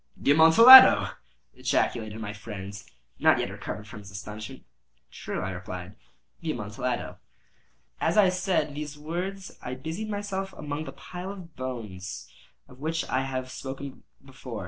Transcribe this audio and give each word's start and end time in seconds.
"The 0.17 0.31
Amontillado!" 0.31 1.11
ejaculated 1.53 2.19
my 2.19 2.33
friend, 2.33 2.73
not 3.19 3.37
yet 3.37 3.51
recovered 3.51 3.85
from 3.87 3.99
his 3.99 4.09
astonishment. 4.09 4.63
"True," 5.11 5.41
I 5.41 5.51
replied; 5.51 5.95
"the 6.39 6.49
Amontillado." 6.53 7.19
As 7.99 8.17
I 8.17 8.29
said 8.29 8.73
these 8.73 8.97
words 8.97 9.55
I 9.61 9.75
busied 9.75 10.09
myself 10.09 10.53
among 10.53 10.85
the 10.85 10.91
pile 10.91 11.31
of 11.31 11.55
bones 11.55 12.31
of 12.67 12.79
which 12.79 13.07
I 13.09 13.21
have 13.21 13.43
before 13.43 13.89
spoken. 13.91 14.03